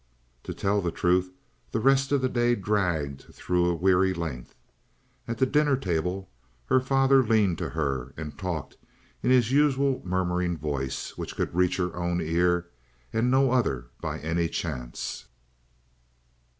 To 0.45 0.53
tell 0.55 0.81
the 0.81 0.89
truth 0.89 1.29
the 1.71 1.79
rest 1.79 2.11
of 2.11 2.21
the 2.23 2.27
day 2.27 2.55
dragged 2.55 3.31
through 3.35 3.67
a 3.69 3.75
weary 3.75 4.15
length. 4.15 4.55
At 5.27 5.37
the 5.37 5.45
dinner 5.45 5.77
table 5.77 6.27
her 6.65 6.79
father 6.79 7.21
leaned 7.21 7.59
to 7.59 7.69
her 7.69 8.11
and 8.17 8.35
talked 8.35 8.77
in 9.21 9.29
his 9.29 9.51
usual 9.51 10.01
murmuring 10.03 10.57
voice 10.57 11.15
which 11.19 11.35
could 11.35 11.53
reach 11.53 11.77
her 11.77 11.95
own 11.95 12.19
ear 12.19 12.67
and 13.13 13.29
no 13.29 13.51
other 13.51 13.91
by 14.01 14.17
any 14.17 14.49
chance. 14.49 15.27